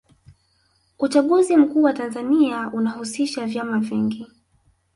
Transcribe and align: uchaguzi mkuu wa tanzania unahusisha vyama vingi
uchaguzi 0.99 1.57
mkuu 1.57 1.83
wa 1.83 1.93
tanzania 1.93 2.69
unahusisha 2.73 3.45
vyama 3.45 3.79
vingi 3.79 4.27